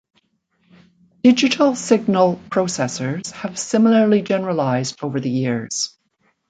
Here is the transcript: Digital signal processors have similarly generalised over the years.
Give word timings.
Digital 1.21 1.75
signal 1.75 2.37
processors 2.49 3.29
have 3.33 3.59
similarly 3.59 4.23
generalised 4.23 4.97
over 5.03 5.19
the 5.19 5.29
years. 5.29 5.95